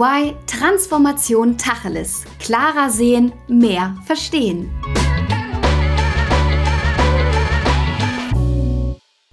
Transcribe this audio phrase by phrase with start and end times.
[0.00, 2.24] EY Transformation Tacheles.
[2.38, 4.70] Klarer sehen, mehr verstehen.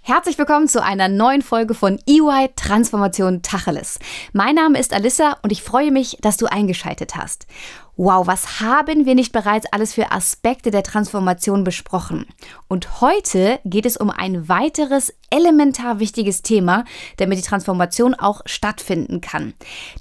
[0.07, 3.99] Herzlich willkommen zu einer neuen Folge von EY Transformation Tacheles.
[4.31, 7.45] Mein Name ist Alissa und ich freue mich, dass du eingeschaltet hast.
[7.97, 12.25] Wow, was haben wir nicht bereits alles für Aspekte der Transformation besprochen?
[12.69, 16.85] Und heute geht es um ein weiteres elementar wichtiges Thema,
[17.17, 19.55] damit die Transformation auch stattfinden kann.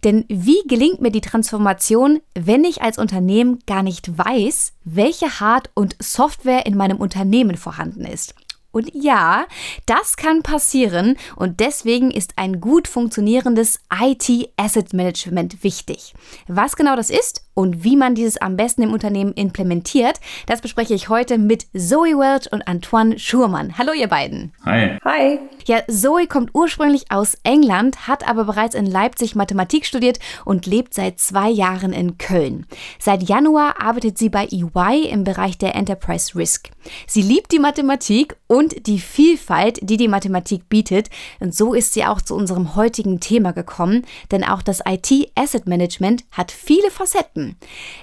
[0.04, 5.70] Denn wie gelingt mir die Transformation, wenn ich als Unternehmen gar nicht weiß, welche Hard-
[5.74, 8.36] und Software in meinem Unternehmen vorhanden ist?
[8.76, 9.46] Und ja,
[9.86, 16.12] das kann passieren und deswegen ist ein gut funktionierendes IT Asset Management wichtig.
[16.46, 20.92] Was genau das ist und wie man dieses am besten im Unternehmen implementiert, das bespreche
[20.92, 23.78] ich heute mit Zoe Welch und Antoine Schurmann.
[23.78, 24.52] Hallo ihr beiden.
[24.66, 24.98] Hi.
[25.02, 25.38] Hi.
[25.64, 30.92] Ja, Zoe kommt ursprünglich aus England, hat aber bereits in Leipzig Mathematik studiert und lebt
[30.92, 32.66] seit zwei Jahren in Köln.
[32.98, 36.68] Seit Januar arbeitet sie bei EY im Bereich der Enterprise Risk.
[37.06, 41.08] Sie liebt die Mathematik und die Vielfalt, die die Mathematik bietet.
[41.40, 45.66] Und so ist sie auch zu unserem heutigen Thema gekommen, denn auch das IT Asset
[45.66, 47.45] Management hat viele Facetten.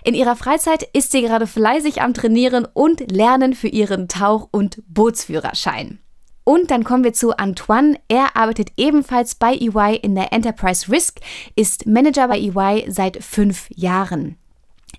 [0.03, 4.81] In ihrer Freizeit ist sie gerade fleißig am Trainieren und Lernen für ihren Tauch- und
[4.87, 5.99] Bootsführerschein.
[6.45, 7.97] Und dann kommen wir zu Antoine.
[8.07, 11.19] Er arbeitet ebenfalls bei EY in der Enterprise Risk,
[11.55, 14.37] ist Manager bei EY seit fünf Jahren.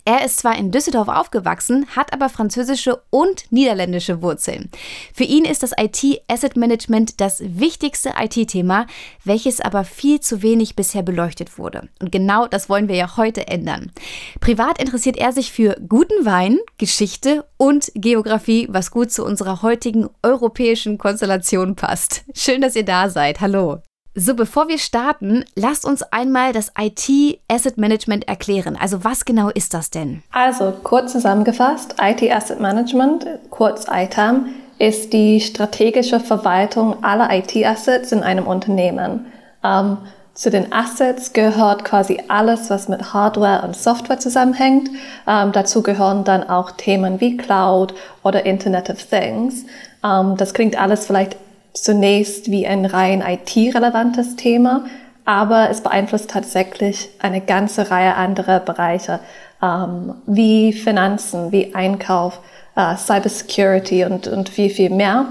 [0.06, 4.70] Er ist zwar in Düsseldorf aufgewachsen, hat aber französische und niederländische Wurzeln.
[5.14, 8.86] Für ihn ist das IT-Asset Management das wichtigste IT-Thema,
[9.24, 11.88] welches aber viel zu wenig bisher beleuchtet wurde.
[12.02, 13.92] Und genau das wollen wir ja heute ändern.
[14.40, 20.10] Privat interessiert er sich für guten Wein, Geschichte und Geografie, was gut zu unserer heutigen
[20.22, 22.24] europäischen Konstellation passt.
[22.34, 23.40] Schön, dass ihr da seid.
[23.40, 23.80] Hallo.
[24.16, 28.78] So, bevor wir starten, lasst uns einmal das IT Asset Management erklären.
[28.80, 30.22] Also was genau ist das denn?
[30.30, 34.46] Also kurz zusammengefasst, IT Asset Management, kurz ITAM,
[34.78, 39.26] ist die strategische Verwaltung aller IT-Assets in einem Unternehmen.
[39.64, 39.98] Ähm,
[40.34, 44.90] zu den Assets gehört quasi alles, was mit Hardware und Software zusammenhängt.
[45.26, 49.64] Ähm, dazu gehören dann auch Themen wie Cloud oder Internet of Things.
[50.04, 51.36] Ähm, das klingt alles vielleicht
[51.74, 54.84] zunächst wie ein rein IT-relevantes Thema,
[55.24, 59.20] aber es beeinflusst tatsächlich eine ganze Reihe anderer Bereiche,
[59.62, 62.40] ähm, wie Finanzen, wie Einkauf,
[62.76, 65.26] äh, Cybersecurity und, und viel, viel mehr.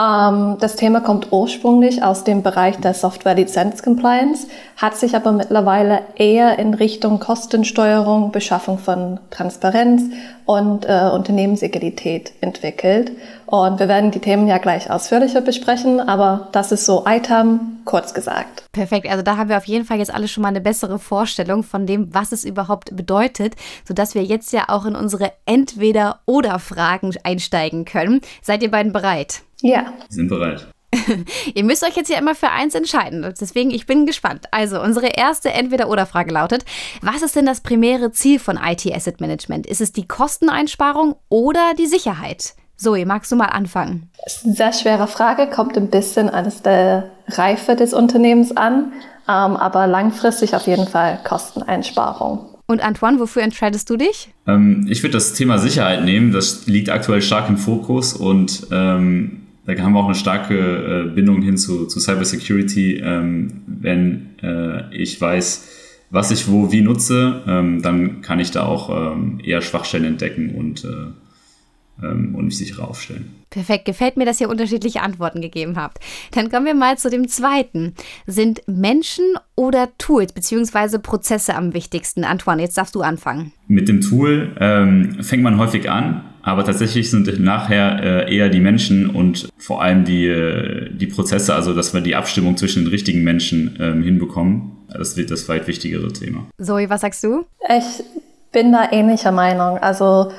[0.00, 4.46] Ähm, das Thema kommt ursprünglich aus dem Bereich der Software-Lizenz-Compliance,
[4.76, 10.02] hat sich aber mittlerweile eher in Richtung Kostensteuerung, Beschaffung von Transparenz
[10.46, 13.12] und äh, Unternehmensegalität entwickelt.
[13.44, 18.14] Und wir werden die Themen ja gleich ausführlicher besprechen, aber das ist so ITAM kurz
[18.14, 18.64] gesagt.
[18.72, 21.62] Perfekt, also da haben wir auf jeden Fall jetzt alle schon mal eine bessere Vorstellung
[21.62, 23.54] von dem, was es überhaupt bedeutet,
[23.86, 28.20] sodass wir jetzt ja auch in unsere Entweder-Oder-Fragen einsteigen können.
[28.40, 29.42] Seid ihr beiden bereit?
[29.62, 29.92] Ja.
[30.08, 30.66] Wir sind bereit.
[31.54, 33.24] Ihr müsst euch jetzt ja immer für eins entscheiden.
[33.40, 34.46] Deswegen, ich bin gespannt.
[34.50, 36.64] Also, unsere erste Entweder-Oder-Frage lautet:
[37.00, 39.66] Was ist denn das primäre Ziel von IT Asset Management?
[39.66, 42.54] Ist es die Kosteneinsparung oder die Sicherheit?
[42.76, 44.10] Zoe, magst du mal anfangen?
[44.24, 48.92] Das ist eine sehr schwere Frage, kommt ein bisschen an der Reife des Unternehmens an,
[49.28, 52.46] ähm, aber langfristig auf jeden Fall Kosteneinsparung.
[52.66, 54.32] Und Antoine, wofür entscheidest du dich?
[54.46, 56.32] Ähm, ich würde das Thema Sicherheit nehmen.
[56.32, 61.14] Das liegt aktuell stark im Fokus und ähm, da haben wir auch eine starke äh,
[61.14, 62.96] Bindung hin zu, zu Cybersecurity.
[62.96, 65.68] Ähm, wenn äh, ich weiß,
[66.10, 70.54] was ich wo wie nutze, ähm, dann kann ich da auch ähm, eher Schwachstellen entdecken
[70.54, 73.36] und, äh, ähm, und mich sicherer aufstellen.
[73.50, 75.98] Perfekt, gefällt mir, dass ihr unterschiedliche Antworten gegeben habt.
[76.32, 77.94] Dann kommen wir mal zu dem zweiten.
[78.26, 79.24] Sind Menschen
[79.56, 80.98] oder Tools bzw.
[80.98, 82.22] Prozesse am wichtigsten?
[82.24, 83.52] Antoine, jetzt darfst du anfangen.
[83.66, 88.60] Mit dem Tool ähm, fängt man häufig an, aber tatsächlich sind nachher äh, eher die
[88.60, 92.90] Menschen und vor allem die, äh, die Prozesse, also dass wir die Abstimmung zwischen den
[92.90, 94.72] richtigen Menschen ähm, hinbekommen.
[94.88, 96.46] Das wird das weit wichtigere Thema.
[96.60, 97.44] Zoe, was sagst du?
[97.68, 98.02] Ich
[98.50, 99.78] bin da ähnlicher Meinung.
[99.78, 100.32] Also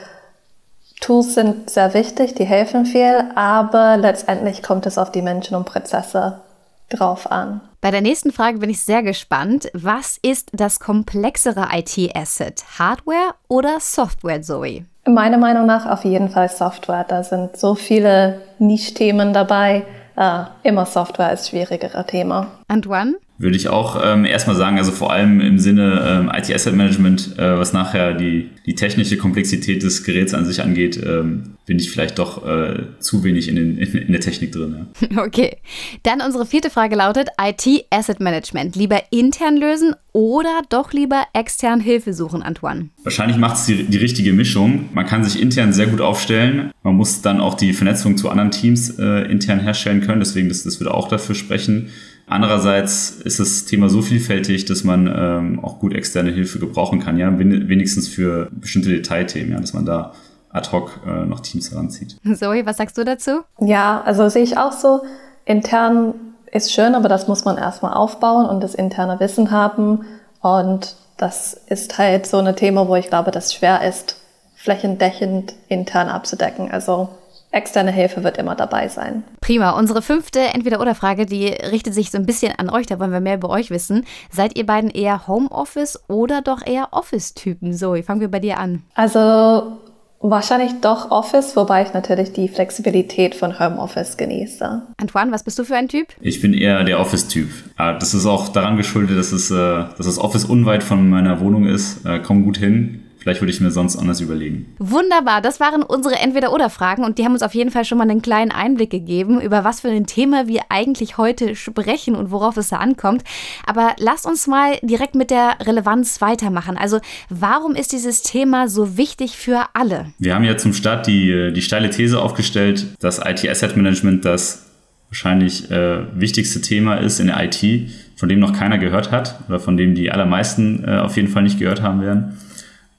[1.00, 5.66] Tools sind sehr wichtig, die helfen viel, aber letztendlich kommt es auf die Menschen und
[5.66, 6.42] Prozesse
[6.90, 7.62] drauf an.
[7.80, 9.70] Bei der nächsten Frage bin ich sehr gespannt.
[9.74, 12.64] Was ist das komplexere IT-Asset?
[12.78, 14.86] Hardware oder Software, Zoe?
[15.06, 17.06] Meiner Meinung nach auf jeden Fall Software.
[17.08, 19.84] Da sind so viele Nischthemen dabei.
[20.16, 22.48] Äh, immer Software ist schwierigerer Thema.
[22.68, 23.16] Antoine?
[23.42, 27.58] Würde ich auch ähm, erstmal sagen, also vor allem im Sinne ähm, IT-Asset Management, äh,
[27.58, 32.20] was nachher die, die technische Komplexität des Geräts an sich angeht, ähm, bin ich vielleicht
[32.20, 34.88] doch äh, zu wenig in, den, in, in, der Technik drin.
[35.00, 35.24] Ja.
[35.32, 35.58] Okay.
[36.04, 38.76] Dann unsere vierte Frage lautet: IT Asset Management.
[38.76, 42.90] Lieber intern lösen oder doch lieber extern Hilfe suchen, Antoine?
[43.04, 44.90] Wahrscheinlich macht es die, die richtige Mischung.
[44.94, 46.72] Man kann sich intern sehr gut aufstellen.
[46.84, 50.20] Man muss dann auch die Vernetzung zu anderen Teams äh, intern herstellen können.
[50.20, 51.90] Deswegen, das, das würde auch dafür sprechen.
[52.32, 57.18] Andererseits ist das Thema so vielfältig, dass man ähm, auch gut externe Hilfe gebrauchen kann,
[57.18, 60.14] ja, wenigstens für bestimmte Detailthemen, ja, dass man da
[60.50, 62.16] ad hoc äh, noch Teams heranzieht.
[62.36, 63.42] Zoe, was sagst du dazu?
[63.60, 65.02] Ja, also sehe ich auch so.
[65.44, 66.14] Intern
[66.50, 70.06] ist schön, aber das muss man erstmal aufbauen und das interne Wissen haben.
[70.40, 74.16] Und das ist halt so ein Thema, wo ich glaube, dass schwer ist,
[74.56, 76.72] flächendeckend intern abzudecken.
[76.72, 77.10] Also
[77.52, 79.24] externe Hilfe wird immer dabei sein.
[79.42, 79.72] Prima.
[79.72, 82.88] Unsere fünfte Entweder-Oder-Frage, die richtet sich so ein bisschen an euch.
[82.88, 84.06] Da wollen wir mehr über euch wissen.
[84.32, 87.74] Seid ihr beiden eher Homeoffice oder doch eher Office-Typen?
[87.74, 88.84] Zoe, fangen wir bei dir an.
[88.96, 89.78] Also
[90.24, 94.84] Wahrscheinlich doch Office, wobei ich natürlich die Flexibilität von Homeoffice genieße.
[94.98, 96.10] Antoine, was bist du für ein Typ?
[96.20, 97.50] Ich bin eher der Office-Typ.
[97.76, 101.66] Das ist auch daran geschuldet, dass, es, äh, dass das Office unweit von meiner Wohnung
[101.66, 102.06] ist.
[102.06, 103.04] Äh, komm gut hin.
[103.22, 104.66] Vielleicht würde ich mir sonst anders überlegen.
[104.80, 108.24] Wunderbar, das waren unsere Entweder-Oder-Fragen und die haben uns auf jeden Fall schon mal einen
[108.24, 112.70] kleinen Einblick gegeben, über was für ein Thema wir eigentlich heute sprechen und worauf es
[112.70, 113.24] da ankommt.
[113.64, 116.78] Aber lasst uns mal direkt mit der Relevanz weitermachen.
[116.78, 120.08] Also, warum ist dieses Thema so wichtig für alle?
[120.18, 124.66] Wir haben ja zum Start die, die steile These aufgestellt, dass IT-Asset-Management das
[125.10, 129.60] wahrscheinlich äh, wichtigste Thema ist in der IT, von dem noch keiner gehört hat oder
[129.60, 132.38] von dem die allermeisten äh, auf jeden Fall nicht gehört haben werden.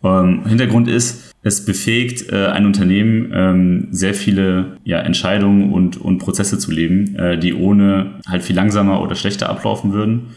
[0.04, 6.18] Ähm, Hintergrund ist, es befähigt äh, ein Unternehmen, ähm, sehr viele ja, Entscheidungen und, und
[6.18, 10.34] Prozesse zu leben, äh, die ohne halt viel langsamer oder schlechter ablaufen würden.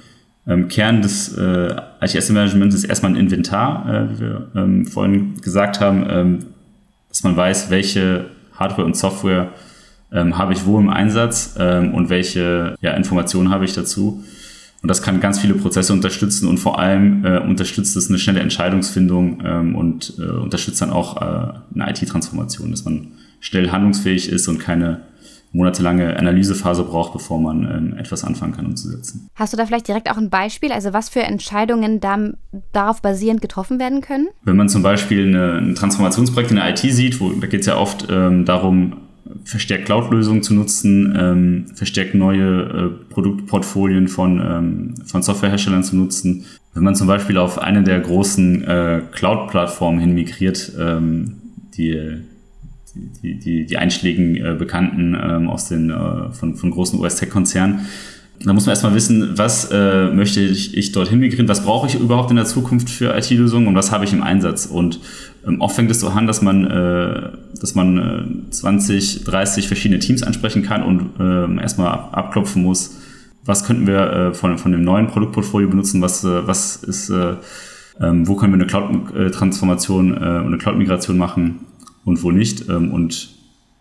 [0.48, 5.80] Ähm, Kern des äh, ITS-Managements ist erstmal ein Inventar, äh, wie wir ähm, vorhin gesagt
[5.80, 6.40] haben, ähm,
[7.10, 9.50] dass man weiß, welche Hardware und Software
[10.12, 14.24] ähm, habe ich wo im Einsatz ähm, und welche ja, Informationen habe ich dazu.
[14.86, 18.42] Und das kann ganz viele Prozesse unterstützen und vor allem äh, unterstützt es eine schnelle
[18.42, 24.48] Entscheidungsfindung ähm, und äh, unterstützt dann auch äh, eine IT-Transformation, dass man schnell handlungsfähig ist
[24.48, 25.02] und keine
[25.54, 29.28] monatelange Analysephase braucht, bevor man ähm, etwas anfangen kann umzusetzen.
[29.34, 32.20] Hast du da vielleicht direkt auch ein Beispiel, also was für Entscheidungen da,
[32.72, 34.28] darauf basierend getroffen werden können?
[34.44, 37.66] Wenn man zum Beispiel eine, ein Transformationsprojekt in der IT sieht, wo, da geht es
[37.66, 38.98] ja oft ähm, darum,
[39.44, 46.46] verstärkt Cloud-Lösungen zu nutzen, ähm, verstärkt neue äh, Produktportfolien von, ähm, von Softwareherstellern zu nutzen.
[46.74, 51.38] Wenn man zum Beispiel auf eine der großen äh, Cloud-Plattformen hin migriert, ähm,
[51.78, 52.22] die,
[53.24, 57.86] die, die, die einschlägigen äh, Bekannten ähm, aus den, äh, von, von großen US-Tech-Konzernen,
[58.44, 61.96] da muss man erstmal wissen, was äh, möchte ich, ich dorthin migrieren, was brauche ich
[61.96, 64.66] überhaupt in der Zukunft für IT-Lösungen und was habe ich im Einsatz.
[64.66, 65.00] Und
[65.48, 67.30] ähm, oft fängt es so an, dass man, äh,
[67.60, 72.98] dass man äh, 20, 30 verschiedene Teams ansprechen kann und äh, erstmal ab, abklopfen muss,
[73.46, 77.36] was könnten wir äh, von, von dem neuen Produktportfolio benutzen, was, äh, was ist, äh,
[78.02, 81.62] ähm, wo können wir eine Cloud-Transformation äh, und eine Cloud-Migration machen
[82.04, 82.68] und wo nicht.
[82.70, 83.30] Ähm, und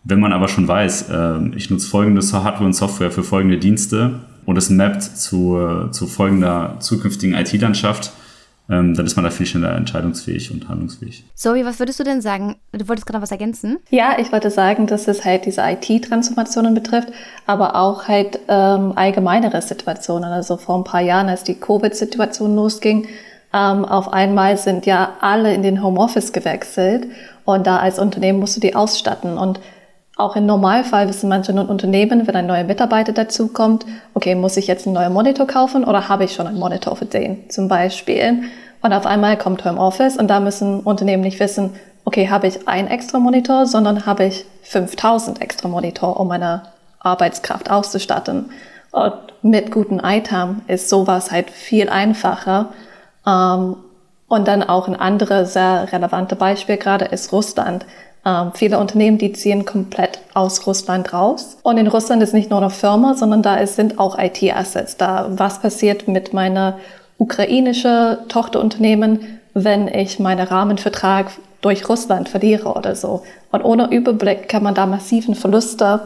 [0.04, 4.20] wenn man aber schon weiß, äh, ich nutze folgende Hardware und Software für folgende Dienste,
[4.46, 8.12] und es mappt zu, zu folgender zukünftigen IT-Landschaft,
[8.70, 11.24] ähm, dann ist man da viel schneller entscheidungsfähig und handlungsfähig.
[11.34, 12.56] Zoe, was würdest du denn sagen?
[12.72, 13.78] Du wolltest gerade was ergänzen?
[13.90, 17.08] Ja, ich wollte sagen, dass es halt diese IT-Transformationen betrifft,
[17.46, 20.30] aber auch halt ähm, allgemeinere Situationen.
[20.30, 23.06] Also vor ein paar Jahren, als die Covid-Situation losging,
[23.52, 27.06] ähm, auf einmal sind ja alle in den Homeoffice gewechselt
[27.44, 29.60] und da als Unternehmen musst du die ausstatten und
[30.16, 34.86] auch im Normalfall wissen manche Unternehmen, wenn ein neuer Mitarbeiter dazukommt, okay, muss ich jetzt
[34.86, 38.44] einen neuen Monitor kaufen oder habe ich schon einen Monitor für den zum Beispiel?
[38.80, 42.88] Und auf einmal kommt Homeoffice und da müssen Unternehmen nicht wissen, okay, habe ich einen
[42.88, 46.62] extra Monitor, sondern habe ich 5000 extra Monitor, um meine
[47.00, 48.50] Arbeitskraft auszustatten.
[48.92, 52.68] Und mit guten ITAM ist sowas halt viel einfacher.
[53.26, 53.76] Ähm,
[54.26, 57.84] und dann auch ein anderes sehr relevante Beispiel gerade ist Russland.
[58.26, 61.58] Ähm, viele Unternehmen, die ziehen komplett aus Russland raus.
[61.62, 64.96] Und in Russland ist nicht nur eine Firma, sondern da ist, sind auch IT-Assets.
[64.96, 66.78] Da was passiert mit meiner
[67.18, 71.26] ukrainische Tochterunternehmen, wenn ich meinen Rahmenvertrag
[71.60, 73.22] durch Russland verliere oder so.
[73.52, 76.00] Und ohne Überblick kann man da massiven Verluste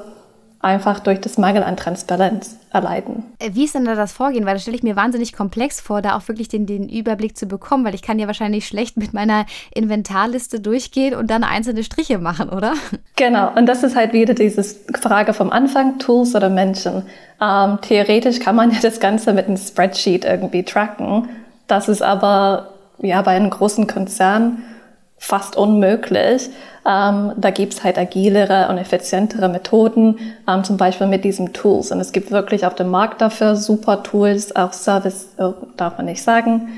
[0.60, 3.22] einfach durch das Mangel an Transparenz erleiden.
[3.38, 4.44] Äh, wie ist denn da das Vorgehen?
[4.44, 7.46] Weil das stelle ich mir wahnsinnig komplex vor, da auch wirklich den, den Überblick zu
[7.46, 12.18] bekommen, weil ich kann ja wahrscheinlich schlecht mit meiner Inventarliste durchgehen und dann einzelne Striche
[12.18, 12.74] machen, oder?
[13.16, 14.62] Genau, und das ist halt wieder diese
[15.00, 17.02] Frage vom Anfang, Tools oder Menschen.
[17.40, 21.28] Ähm, theoretisch kann man ja das Ganze mit einem Spreadsheet irgendwie tracken.
[21.66, 24.62] Das ist aber ja bei einem großen Konzern
[25.18, 26.48] fast unmöglich.
[26.86, 31.92] Ähm, da gibt's halt agilere und effizientere Methoden, ähm, zum Beispiel mit diesen Tools.
[31.92, 36.06] Und es gibt wirklich auf dem Markt dafür super Tools, auch Service, oh, darf man
[36.06, 36.68] nicht sagen,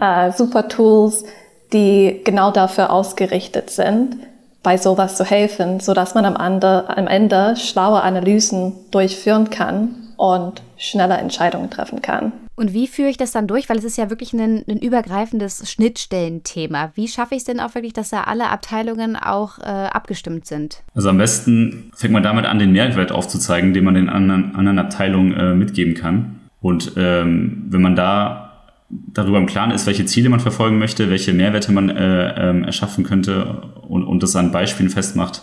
[0.00, 1.24] äh, super Tools,
[1.72, 4.16] die genau dafür ausgerichtet sind,
[4.62, 9.94] bei sowas zu helfen, so dass man am Ende, am Ende schlaue Analysen durchführen kann
[10.16, 12.32] und schneller Entscheidungen treffen kann.
[12.60, 13.70] Und wie führe ich das dann durch?
[13.70, 16.92] Weil es ist ja wirklich ein, ein übergreifendes Schnittstellenthema.
[16.94, 20.82] Wie schaffe ich es denn auch wirklich, dass da alle Abteilungen auch äh, abgestimmt sind?
[20.94, 24.78] Also am besten fängt man damit an, den Mehrwert aufzuzeigen, den man den anderen, anderen
[24.78, 26.40] Abteilungen äh, mitgeben kann.
[26.60, 28.52] Und ähm, wenn man da
[28.90, 33.04] darüber im Klaren ist, welche Ziele man verfolgen möchte, welche Mehrwerte man äh, ähm, erschaffen
[33.04, 35.40] könnte und, und das an Beispielen festmacht,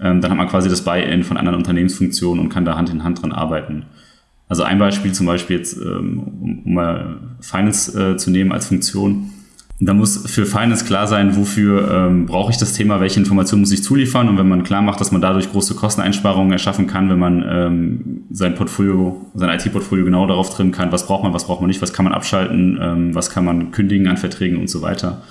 [0.00, 3.04] ähm, dann hat man quasi das Buy-in von anderen Unternehmensfunktionen und kann da Hand in
[3.04, 3.86] Hand dran arbeiten.
[4.48, 8.66] Also ein Beispiel zum Beispiel jetzt, ähm, um, um mal Finance äh, zu nehmen als
[8.66, 9.30] Funktion.
[9.80, 13.70] Da muss für Finance klar sein, wofür ähm, brauche ich das Thema, welche Informationen muss
[13.70, 17.18] ich zuliefern und wenn man klar macht, dass man dadurch große Kosteneinsparungen erschaffen kann, wenn
[17.18, 21.60] man ähm, sein Portfolio, sein IT-Portfolio genau darauf trimmen kann, was braucht man, was braucht
[21.60, 24.82] man nicht, was kann man abschalten, ähm, was kann man kündigen an Verträgen und so
[24.82, 25.22] weiter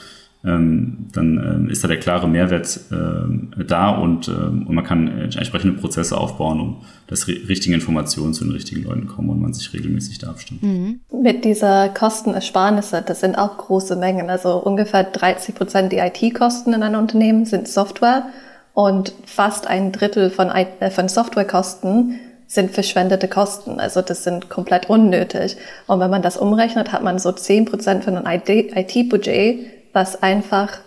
[0.48, 5.78] dann ähm, ist da der klare Mehrwert ähm, da und, ähm, und man kann entsprechende
[5.80, 6.78] Prozesse aufbauen, um
[7.08, 10.62] dass richtige Informationen zu den richtigen Leuten kommen und man sich regelmäßig da abstimmt.
[10.62, 11.00] Mhm.
[11.12, 14.30] Mit dieser Kostenersparnisse, das sind auch große Mengen.
[14.30, 18.28] Also ungefähr 30 Prozent der IT-Kosten in einem Unternehmen sind Software
[18.74, 23.80] und fast ein Drittel von, äh, von Softwarekosten sind verschwendete Kosten.
[23.80, 25.58] Also das sind komplett unnötig.
[25.86, 30.78] Und wenn man das umrechnet, hat man so 10 Prozent von einem IT-Budget was einfach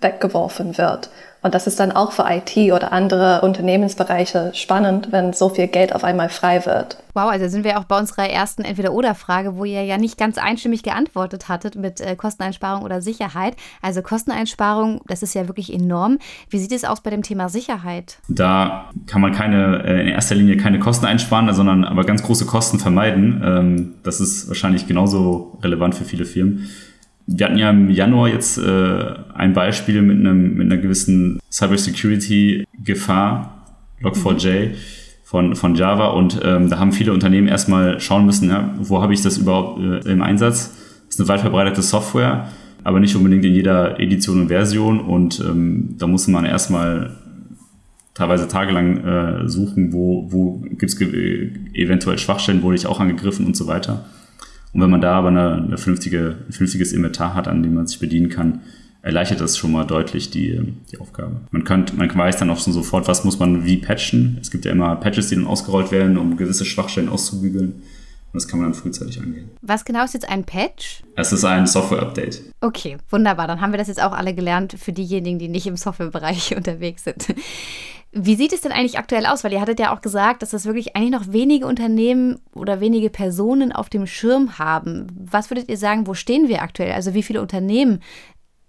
[0.00, 1.10] weggeworfen wird.
[1.42, 5.92] Und das ist dann auch für IT oder andere Unternehmensbereiche spannend, wenn so viel Geld
[5.92, 6.98] auf einmal frei wird.
[7.14, 10.84] Wow, also sind wir auch bei unserer ersten Entweder-Oder-Frage, wo ihr ja nicht ganz einstimmig
[10.84, 13.56] geantwortet hattet mit äh, Kosteneinsparung oder Sicherheit.
[13.82, 16.18] Also Kosteneinsparung, das ist ja wirklich enorm.
[16.48, 18.18] Wie sieht es aus bei dem Thema Sicherheit?
[18.28, 22.46] Da kann man keine, äh, in erster Linie keine Kosten einsparen, sondern aber ganz große
[22.46, 23.42] Kosten vermeiden.
[23.44, 26.68] Ähm, das ist wahrscheinlich genauso relevant für viele Firmen
[27.26, 33.64] wir hatten ja im Januar jetzt äh, ein Beispiel mit, einem, mit einer gewissen Cybersecurity-Gefahr,
[34.02, 34.70] Log4j
[35.24, 36.08] von, von Java.
[36.08, 39.80] Und ähm, da haben viele Unternehmen erstmal schauen müssen, ja, wo habe ich das überhaupt
[39.80, 40.76] äh, im Einsatz?
[41.06, 42.48] Das ist eine weit verbreitete Software,
[42.84, 45.00] aber nicht unbedingt in jeder Edition und Version.
[45.00, 47.16] Und ähm, da musste man erstmal
[48.14, 53.56] teilweise tagelang äh, suchen, wo, wo gibt es eventuell Schwachstellen, wurde ich auch angegriffen und
[53.56, 54.04] so weiter.
[54.72, 57.86] Und wenn man da aber eine, eine vernünftige, ein vernünftiges Inventar hat, an dem man
[57.86, 58.62] sich bedienen kann,
[59.02, 61.40] erleichtert das schon mal deutlich die, die Aufgabe.
[61.50, 64.38] Man, könnte, man weiß dann auch schon sofort, was muss man wie patchen.
[64.40, 67.82] Es gibt ja immer Patches, die dann ausgerollt werden, um gewisse Schwachstellen auszubügeln.
[68.32, 69.50] Und das kann man dann frühzeitig angehen.
[69.60, 71.02] Was genau ist jetzt ein Patch?
[71.16, 72.40] Es ist ein Software-Update.
[72.62, 73.46] Okay, wunderbar.
[73.46, 77.04] Dann haben wir das jetzt auch alle gelernt für diejenigen, die nicht im Softwarebereich unterwegs
[77.04, 77.26] sind.
[78.14, 79.42] Wie sieht es denn eigentlich aktuell aus?
[79.42, 83.08] Weil ihr hattet ja auch gesagt, dass das wirklich eigentlich noch wenige Unternehmen oder wenige
[83.08, 85.06] Personen auf dem Schirm haben.
[85.30, 86.92] Was würdet ihr sagen, wo stehen wir aktuell?
[86.92, 88.00] Also wie viele Unternehmen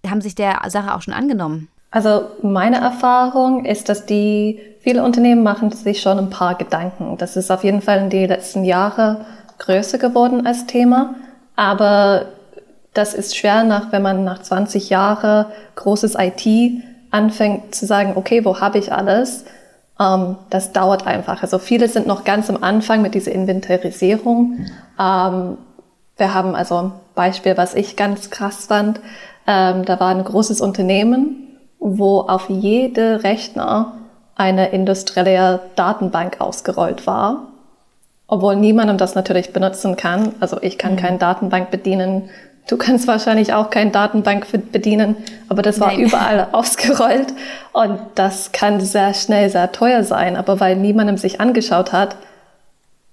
[0.10, 1.68] haben sich der Sache auch schon angenommen?
[1.92, 7.18] Also meine Erfahrung ist, dass die viele Unternehmen machen sich schon ein paar Gedanken.
[7.18, 9.26] Das ist auf jeden Fall in den letzten Jahren
[9.60, 11.16] größer geworden als Thema.
[11.58, 12.28] Aber
[12.94, 16.48] das ist schwer nach, wenn man nach 20 Jahren großes IT
[17.14, 19.46] anfängt zu sagen, okay, wo habe ich alles?
[20.00, 21.42] Ähm, das dauert einfach.
[21.44, 24.66] Also viele sind noch ganz am Anfang mit dieser Inventarisierung.
[25.00, 25.58] Ähm,
[26.18, 29.00] wir haben also ein Beispiel, was ich ganz krass fand.
[29.46, 33.94] Ähm, da war ein großes Unternehmen, wo auf jede Rechner
[34.36, 37.48] eine industrielle Datenbank ausgerollt war.
[38.26, 40.34] Obwohl niemandem das natürlich benutzen kann.
[40.40, 40.98] Also ich kann mhm.
[40.98, 42.30] keine Datenbank bedienen,
[42.68, 45.18] Du kannst wahrscheinlich auch keine Datenbank bedienen,
[45.50, 46.00] aber das war Nein.
[46.08, 47.34] überall ausgerollt
[47.74, 50.38] und das kann sehr schnell sehr teuer sein.
[50.38, 52.16] Aber weil niemandem sich angeschaut hat,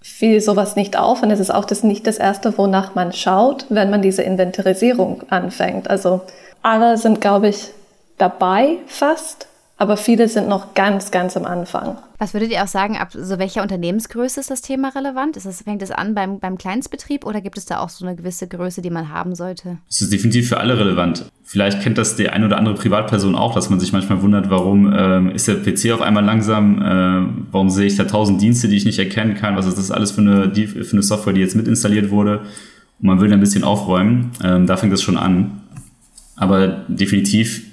[0.01, 3.67] fiel sowas nicht auf und es ist auch das nicht das erste, wonach man schaut,
[3.69, 5.91] wenn man diese Inventarisierung anfängt.
[5.91, 6.23] Also
[6.63, 7.71] alle sind, glaube ich,
[8.19, 9.47] dabei fast
[9.81, 11.97] aber viele sind noch ganz, ganz am Anfang.
[12.19, 15.39] Was würdet ihr auch sagen, ab so welcher Unternehmensgröße ist das Thema relevant?
[15.39, 18.15] Ist das, fängt es an beim, beim Kleinstbetrieb oder gibt es da auch so eine
[18.15, 19.79] gewisse Größe, die man haben sollte?
[19.89, 21.25] Es ist definitiv für alle relevant.
[21.45, 24.93] Vielleicht kennt das die eine oder andere Privatperson auch, dass man sich manchmal wundert, warum
[24.95, 28.77] ähm, ist der PC auf einmal langsam, äh, warum sehe ich da tausend Dienste, die
[28.77, 31.41] ich nicht erkennen kann, was ist das alles für eine, die, für eine Software, die
[31.41, 32.41] jetzt mit installiert wurde.
[33.01, 34.33] Und man will ein bisschen aufräumen.
[34.45, 35.63] Ähm, da fängt das schon an.
[36.37, 37.70] Aber definitiv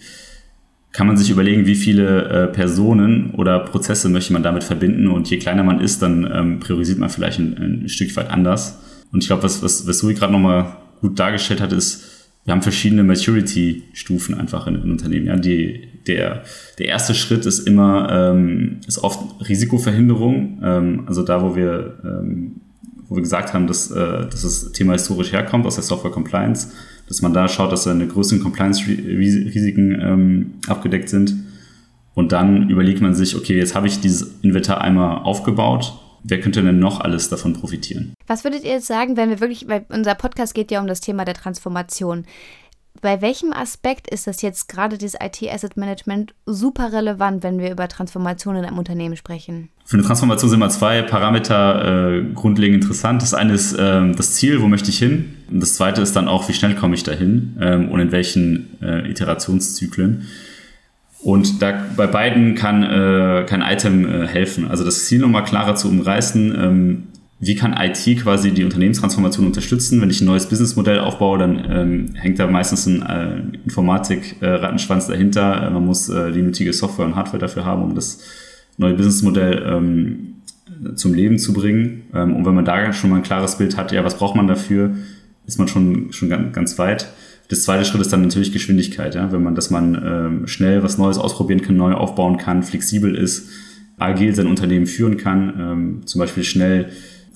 [0.92, 5.08] kann man sich überlegen, wie viele äh, Personen oder Prozesse möchte man damit verbinden.
[5.08, 8.80] Und je kleiner man ist, dann ähm, priorisiert man vielleicht ein, ein Stück weit anders.
[9.12, 12.62] Und ich glaube, was, was, was Suri gerade nochmal gut dargestellt hat, ist, wir haben
[12.62, 15.28] verschiedene Maturity-Stufen einfach in, in Unternehmen.
[15.28, 16.44] Ja, die, der,
[16.80, 20.62] der erste Schritt ist immer, ähm, ist oft Risikoverhinderung.
[20.64, 22.62] Ähm, also da, wo wir, ähm,
[23.10, 26.72] wo wir gesagt haben, dass, äh, dass das Thema historisch herkommt aus der Software Compliance,
[27.08, 31.36] dass man da schaut, dass da eine größeren Compliance-Risiken ähm, abgedeckt sind.
[32.14, 35.94] Und dann überlegt man sich, okay, jetzt habe ich dieses Inventar einmal aufgebaut
[36.28, 38.14] wer könnte denn noch alles davon profitieren?
[38.28, 41.02] Was würdet ihr jetzt sagen, wenn wir wirklich, weil unser Podcast geht ja um das
[41.02, 42.26] Thema der Transformation.
[43.02, 47.88] Bei welchem Aspekt ist das jetzt gerade dieses IT-Asset Management super relevant, wenn wir über
[47.88, 49.70] Transformationen in einem Unternehmen sprechen?
[49.86, 53.22] Für eine Transformation sind mal zwei Parameter äh, grundlegend interessant.
[53.22, 55.36] Das eine ist äh, das Ziel, wo möchte ich hin?
[55.50, 58.82] Und das zweite ist dann auch, wie schnell komme ich dahin ähm, und in welchen
[58.82, 60.28] äh, Iterationszyklen.
[61.20, 64.68] Und da bei beiden kann, äh, kann Item äh, helfen.
[64.68, 66.56] Also das Ziel nochmal klarer zu umreißen.
[66.56, 67.04] Ähm,
[67.40, 70.02] wie kann IT quasi die Unternehmenstransformation unterstützen?
[70.02, 75.68] Wenn ich ein neues Businessmodell aufbaue, dann ähm, hängt da meistens ein äh, Informatik-Rattenschwanz dahinter.
[75.68, 78.24] Äh, man muss äh, die nötige Software und Hardware dafür haben, um das
[78.78, 80.34] neue Businessmodell ähm,
[80.96, 82.06] zum Leben zu bringen.
[82.14, 84.48] Ähm, und wenn man da schon mal ein klares Bild hat, ja, was braucht man
[84.48, 84.96] dafür,
[85.46, 87.08] ist man schon, schon ganz, ganz weit.
[87.50, 89.32] Das zweite Schritt ist dann natürlich Geschwindigkeit, ja?
[89.32, 93.50] wenn man, dass man ähm, schnell was Neues ausprobieren kann, neu aufbauen kann, flexibel ist,
[93.98, 96.90] agil sein Unternehmen führen kann, ähm, zum Beispiel schnell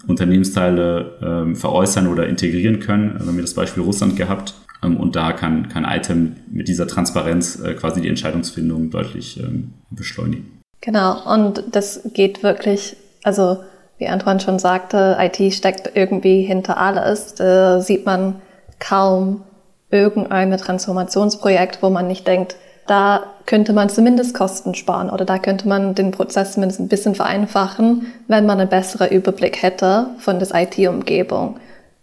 [0.07, 3.19] Unternehmensteile ähm, veräußern oder integrieren können.
[3.19, 4.53] Wir haben wir das Beispiel Russland gehabt.
[4.83, 9.73] Ähm, und da kann, kann Item mit dieser Transparenz äh, quasi die Entscheidungsfindung deutlich ähm,
[9.89, 10.59] beschleunigen.
[10.81, 13.57] Genau, und das geht wirklich, also
[13.99, 17.35] wie Antoine schon sagte, IT steckt irgendwie hinter alles.
[17.35, 18.41] Da sieht man
[18.79, 19.43] kaum
[19.91, 22.55] irgendein Transformationsprojekt, wo man nicht denkt,
[22.87, 27.15] da könnte man zumindest Kosten sparen oder da könnte man den Prozess zumindest ein bisschen
[27.15, 31.59] vereinfachen, wenn man einen besseren Überblick hätte von der IT-Umgebung.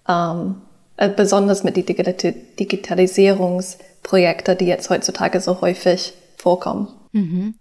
[0.09, 0.57] Ähm,
[0.99, 1.87] äh, besonders mit den
[2.59, 6.89] Digitalisierungsprojekten, die jetzt heutzutage so häufig vorkommen.
[7.13, 7.55] Mhm.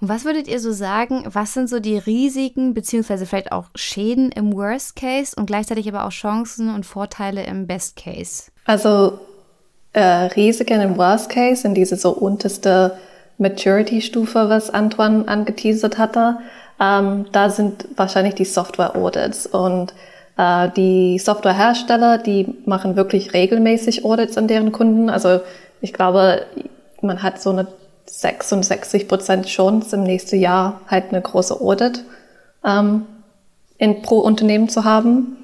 [0.00, 4.30] Und was würdet ihr so sagen, was sind so die Risiken beziehungsweise vielleicht auch Schäden
[4.30, 8.44] im Worst Case und gleichzeitig aber auch Chancen und Vorteile im Best Case?
[8.64, 9.18] Also
[9.92, 12.96] äh, Risiken im Worst Case, in diese so unterste
[13.38, 16.38] Maturity-Stufe, was Antoine angeteasert hatte,
[16.80, 19.94] ähm, da sind wahrscheinlich die Software-Audits und
[20.36, 25.10] äh, die Softwarehersteller, die machen wirklich regelmäßig Audits an deren Kunden.
[25.10, 25.40] Also
[25.80, 26.46] ich glaube,
[27.00, 27.66] man hat so eine
[28.06, 32.04] 66 Prozent Chance im nächsten Jahr halt eine große Audit
[32.64, 33.06] ähm,
[33.76, 35.36] in, pro Unternehmen zu haben.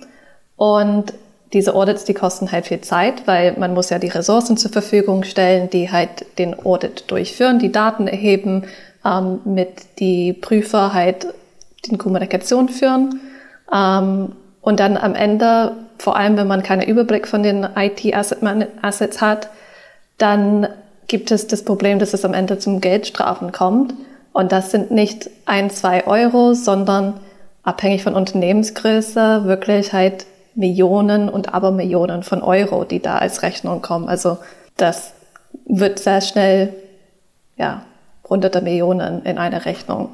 [0.56, 1.12] Und
[1.54, 5.22] diese Audits, die kosten halt viel Zeit, weil man muss ja die Ressourcen zur Verfügung
[5.22, 8.64] stellen, die halt den Audit durchführen, die Daten erheben,
[9.04, 11.28] ähm, mit die Prüfer halt
[11.88, 13.20] den Kommunikation führen.
[13.72, 19.48] Ähm, und dann am Ende, vor allem wenn man keinen Überblick von den IT-Assets hat,
[20.18, 20.66] dann
[21.06, 23.94] gibt es das Problem, dass es am Ende zum Geldstrafen kommt.
[24.32, 27.20] Und das sind nicht ein, zwei Euro, sondern
[27.62, 34.08] abhängig von Unternehmensgröße wirklich halt Millionen und Abermillionen von Euro, die da als Rechnung kommen.
[34.08, 34.38] Also
[34.76, 35.14] das
[35.66, 36.74] wird sehr schnell,
[37.56, 37.84] ja,
[38.28, 40.10] hunderte Millionen in einer Rechnung.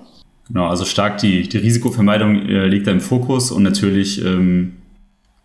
[0.49, 4.77] Genau, also stark die, die Risikovermeidung äh, liegt da im Fokus und natürlich ähm,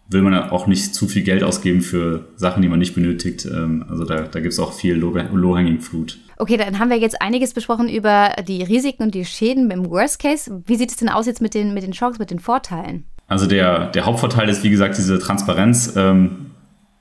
[0.09, 3.45] will man auch nicht zu viel Geld ausgeben für Sachen, die man nicht benötigt.
[3.45, 6.17] Ähm, also da, da gibt es auch viel Low-Hanging Fruit.
[6.37, 10.19] Okay, dann haben wir jetzt einiges besprochen über die Risiken und die Schäden im Worst
[10.19, 10.63] Case.
[10.65, 13.05] Wie sieht es denn aus jetzt mit den, mit den Chancen, mit den Vorteilen?
[13.27, 15.93] Also der, der Hauptvorteil ist, wie gesagt, diese Transparenz.
[15.95, 16.51] Ähm,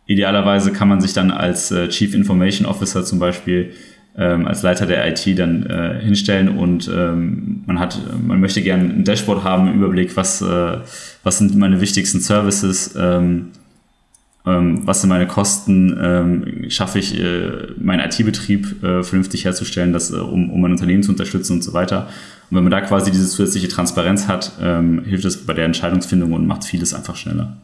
[0.06, 3.72] idealerweise kann man sich dann als äh, Chief Information Officer zum Beispiel
[4.16, 8.84] ähm, als Leiter der IT dann äh, hinstellen und ähm, man hat, man möchte gerne
[8.84, 10.78] ein Dashboard haben, einen Überblick, was, äh,
[11.24, 13.48] was sind meine wichtigsten Services, ähm,
[14.46, 20.10] ähm, was sind meine Kosten, ähm, schaffe ich äh, meinen IT-Betrieb äh, vernünftig herzustellen, das,
[20.10, 22.08] äh, um, um mein Unternehmen zu unterstützen und so weiter.
[22.50, 26.32] Und wenn man da quasi diese zusätzliche Transparenz hat, ähm, hilft es bei der Entscheidungsfindung
[26.32, 27.56] und macht vieles einfach schneller.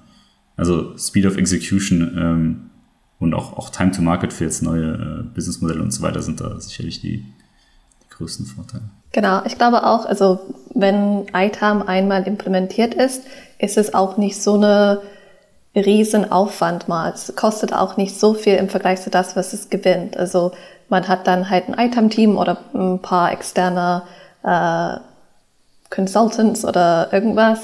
[0.56, 2.70] Also Speed of Execution ähm,
[3.18, 6.40] und auch, auch Time to Market für jetzt neue äh, Businessmodelle und so weiter sind
[6.40, 8.84] da sicherlich die, die größten Vorteile.
[9.12, 10.40] Genau, ich glaube auch, also
[10.74, 13.22] wenn ITAM einmal implementiert ist,
[13.58, 15.02] ist es auch nicht so eine
[15.74, 17.12] Riesenaufwand mal.
[17.12, 20.16] Es kostet auch nicht so viel im Vergleich zu das, was es gewinnt.
[20.16, 20.52] Also
[20.88, 24.02] man hat dann halt ein Item-Team oder ein paar externe
[24.42, 24.98] äh,
[25.90, 27.60] Consultants oder irgendwas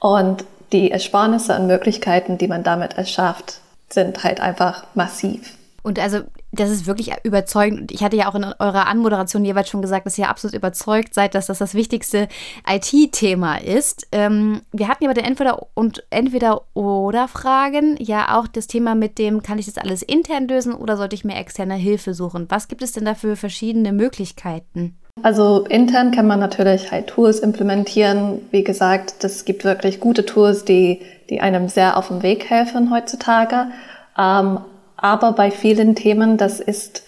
[0.00, 5.56] und die Ersparnisse an Möglichkeiten, die man damit erschafft, sind halt einfach massiv.
[5.84, 6.20] Und also
[6.50, 7.92] Das ist wirklich überzeugend.
[7.92, 11.34] Ich hatte ja auch in eurer Anmoderation jeweils schon gesagt, dass ihr absolut überzeugt seid,
[11.34, 12.28] dass das das wichtigste
[12.66, 14.06] IT-Thema ist.
[14.12, 19.42] Ähm, wir hatten ja bei den Entweder- und Entweder-Oder-Fragen ja auch das Thema mit dem,
[19.42, 22.46] kann ich das alles intern lösen oder sollte ich mir externe Hilfe suchen?
[22.48, 24.96] Was gibt es denn da für verschiedene Möglichkeiten?
[25.22, 28.40] Also intern kann man natürlich halt Tools implementieren.
[28.50, 32.90] Wie gesagt, es gibt wirklich gute Tools, die, die einem sehr auf dem Weg helfen
[32.90, 33.66] heutzutage.
[34.18, 34.60] Ähm,
[34.96, 37.02] aber bei vielen Themen, das ist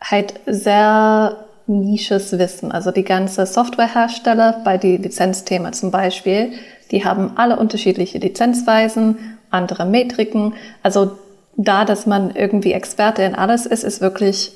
[0.00, 2.70] halt sehr nisches Wissen.
[2.72, 6.52] Also die ganze Softwarehersteller bei die Lizenzthema zum Beispiel,
[6.90, 10.54] die haben alle unterschiedliche Lizenzweisen, andere Metriken.
[10.82, 11.18] Also
[11.56, 14.52] da, dass man irgendwie Experte in alles ist, ist wirklich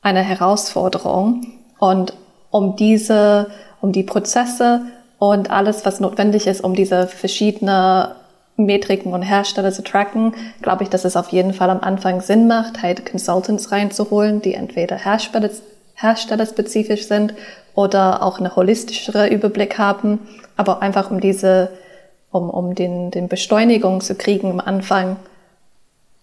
[0.00, 1.46] eine Herausforderung.
[1.78, 2.14] Und
[2.50, 3.50] um diese,
[3.80, 4.82] um die Prozesse
[5.18, 8.08] und alles, was notwendig ist, um diese verschiedenen
[8.56, 12.46] Metriken und Hersteller zu tracken, glaube ich, dass es auf jeden Fall am Anfang Sinn
[12.46, 15.50] macht, halt Consultants reinzuholen, die entweder Hersteller,
[15.94, 17.34] herstellerspezifisch sind
[17.74, 20.18] oder auch eine holistischere Überblick haben,
[20.56, 21.70] aber einfach um diese,
[22.30, 25.16] um, um den, den Beschleunigung zu kriegen am Anfang,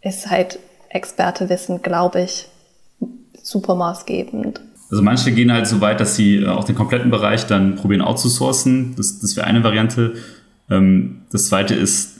[0.02, 2.48] ist halt Expertewissen, glaube ich,
[3.42, 4.62] super maßgebend.
[4.92, 8.02] Also manche gehen halt so weit, dass sie äh, auch den kompletten Bereich dann probieren
[8.02, 8.96] outzusourcen.
[8.96, 10.16] Das, das wäre eine Variante.
[10.70, 12.19] Ähm, das zweite ist,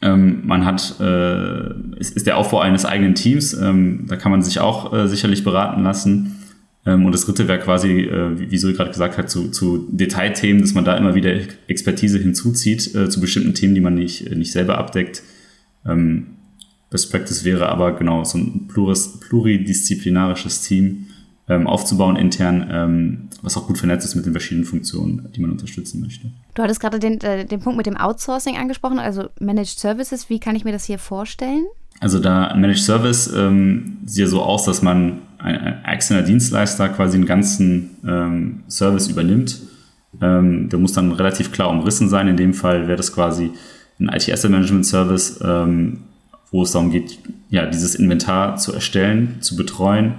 [0.00, 3.52] ähm, man hat, äh, ist, ist, der Aufbau eines eigenen Teams.
[3.54, 6.36] Ähm, da kann man sich auch äh, sicherlich beraten lassen.
[6.86, 10.62] Ähm, und das dritte wäre quasi, äh, wie, wie gerade gesagt hat, zu, zu Detailthemen,
[10.62, 11.34] dass man da immer wieder
[11.66, 15.22] Expertise hinzuzieht äh, zu bestimmten Themen, die man nicht, nicht selber abdeckt.
[15.84, 16.28] Ähm,
[16.90, 21.07] Best Practice wäre aber genau so ein pluris, pluridisziplinarisches Team
[21.48, 25.50] ähm, aufzubauen intern, ähm, was auch gut vernetzt ist mit den verschiedenen Funktionen, die man
[25.50, 26.30] unterstützen möchte.
[26.54, 30.28] Du hattest gerade den, äh, den Punkt mit dem Outsourcing angesprochen, also Managed Services.
[30.28, 31.66] Wie kann ich mir das hier vorstellen?
[32.00, 36.88] Also da Managed Service ähm, sieht ja so aus, dass man ein, ein externer Dienstleister
[36.90, 39.60] quasi einen ganzen ähm, Service übernimmt.
[40.20, 42.28] Ähm, der muss dann relativ klar umrissen sein.
[42.28, 43.52] In dem Fall wäre das quasi
[43.98, 46.00] ein IT-Asset-Management-Service, ähm,
[46.50, 47.18] wo es darum geht,
[47.50, 50.14] ja, dieses Inventar zu erstellen, zu betreuen,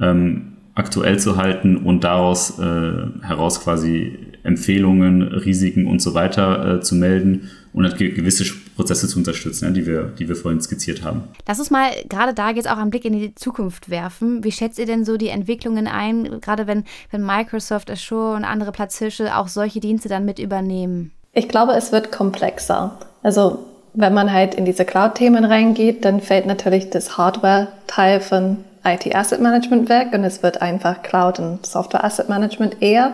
[0.00, 6.80] ähm, aktuell zu halten und daraus äh, heraus quasi Empfehlungen, Risiken und so weiter äh,
[6.80, 8.44] zu melden und halt gewisse
[8.76, 11.24] Prozesse zu unterstützen, ja, die, wir, die wir vorhin skizziert haben.
[11.46, 14.44] Lass uns mal gerade da jetzt auch einen Blick in die Zukunft werfen.
[14.44, 18.72] Wie schätzt ihr denn so die Entwicklungen ein, gerade wenn, wenn Microsoft, Azure und andere
[18.72, 21.12] Platzhirsche auch solche Dienste dann mit übernehmen?
[21.32, 22.98] Ich glaube, es wird komplexer.
[23.22, 23.64] Also
[23.94, 29.40] wenn man halt in diese Cloud-Themen reingeht, dann fällt natürlich das Hardware-Teil von IT Asset
[29.40, 33.12] Management weg und es wird einfach Cloud und Software Asset Management eher.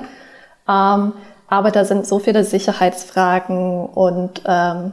[0.68, 1.12] Ähm,
[1.48, 4.92] aber da sind so viele Sicherheitsfragen und ähm,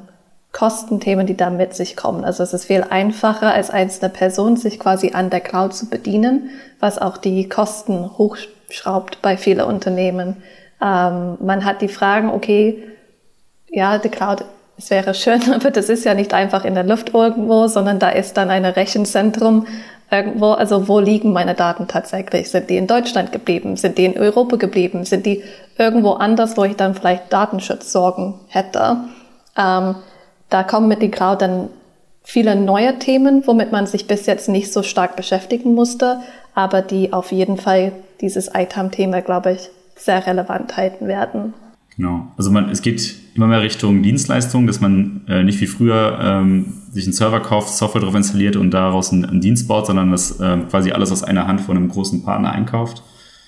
[0.51, 2.25] Kostenthemen, die da mit sich kommen.
[2.25, 6.49] Also es ist viel einfacher, als einzelne Person sich quasi an der Cloud zu bedienen,
[6.79, 10.43] was auch die Kosten hochschraubt bei vielen Unternehmen.
[10.81, 12.83] Ähm, man hat die Fragen, okay,
[13.69, 14.43] ja, die Cloud,
[14.77, 18.09] es wäre schön, aber das ist ja nicht einfach in der Luft irgendwo, sondern da
[18.09, 19.67] ist dann ein Rechenzentrum,
[20.11, 22.51] irgendwo, also wo liegen meine Daten tatsächlich?
[22.51, 23.77] Sind die in Deutschland geblieben?
[23.77, 25.05] Sind die in Europa geblieben?
[25.05, 25.41] Sind die
[25.77, 28.97] irgendwo anders, wo ich dann vielleicht Datenschutzsorgen hätte?
[29.57, 29.95] Ähm,
[30.49, 31.69] da kommen mit die Cloud dann
[32.23, 36.19] viele neue Themen, womit man sich bis jetzt nicht so stark beschäftigen musste,
[36.53, 41.53] aber die auf jeden Fall dieses ITAM-Thema, glaube ich, sehr relevant halten werden.
[41.95, 42.31] Genau.
[42.37, 46.73] Also man, es geht immer mehr Richtung Dienstleistung, dass man äh, nicht wie früher ähm,
[46.91, 50.39] sich einen Server kauft, Software drauf installiert und daraus einen, einen Dienst baut, sondern das
[50.39, 53.03] äh, quasi alles aus einer Hand von einem großen Partner einkauft.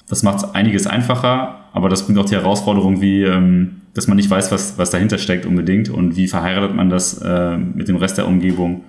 [0.08, 4.30] Das macht einiges einfacher, aber das bringt auch die Herausforderung, wie, ähm, dass man nicht
[4.30, 8.18] weiß, was, was dahinter steckt unbedingt und wie verheiratet man das äh, mit dem Rest
[8.18, 8.84] der Umgebung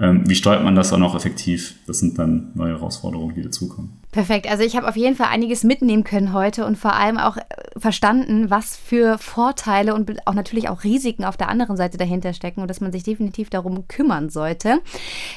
[0.00, 1.74] ähm, wie steuert man das auch noch effektiv?
[1.86, 3.90] Das sind dann neue Herausforderungen, die dazukommen.
[4.10, 4.50] Perfekt.
[4.50, 7.42] Also ich habe auf jeden Fall einiges mitnehmen können heute und vor allem auch äh,
[7.76, 12.62] verstanden, was für Vorteile und auch natürlich auch Risiken auf der anderen Seite dahinter stecken
[12.62, 14.80] und dass man sich definitiv darum kümmern sollte.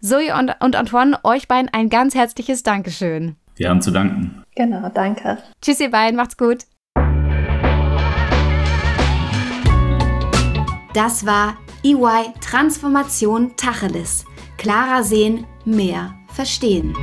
[0.00, 3.34] Zoe und, und Antoine, euch beiden ein ganz herzliches Dankeschön.
[3.56, 4.44] Wir haben zu danken.
[4.54, 5.38] Genau, danke.
[5.60, 6.66] Tschüss, ihr beiden, macht's gut.
[10.94, 14.24] Das war EY Transformation Tacheles.
[14.56, 16.94] Klarer sehen, mehr verstehen.